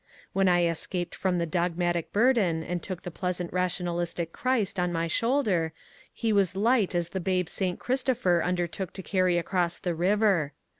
[0.33, 4.91] When I escaped from the dog matic burden, and took the pleasant rationalistic Christ on
[4.91, 5.73] my shoulder,
[6.11, 7.77] he was light as the babe St.
[7.77, 10.53] Christopher under took to carry across the river.